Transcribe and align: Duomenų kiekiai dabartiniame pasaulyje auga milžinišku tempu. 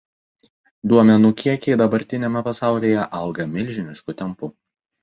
Duomenų 0.93 1.31
kiekiai 1.43 1.77
dabartiniame 1.83 2.43
pasaulyje 2.49 3.07
auga 3.23 3.51
milžinišku 3.57 4.21
tempu. 4.25 4.57